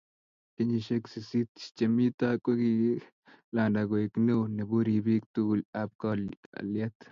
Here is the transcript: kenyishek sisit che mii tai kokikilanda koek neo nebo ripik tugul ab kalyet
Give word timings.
kenyishek 0.55 1.03
sisit 1.13 1.53
che 1.75 1.85
mii 1.95 2.11
tai 2.19 2.35
kokikilanda 2.43 3.81
koek 3.89 4.13
neo 4.25 4.41
nebo 4.55 4.75
ripik 4.87 5.23
tugul 5.33 5.61
ab 5.81 5.89
kalyet 6.01 6.95